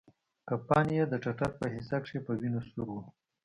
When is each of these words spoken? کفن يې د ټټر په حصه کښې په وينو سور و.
کفن 0.47 0.87
يې 0.95 1.03
د 1.07 1.13
ټټر 1.23 1.51
په 1.59 1.65
حصه 1.73 1.97
کښې 2.03 2.19
په 2.25 2.31
وينو 2.39 2.61
سور 2.69 2.87
و. 2.93 2.97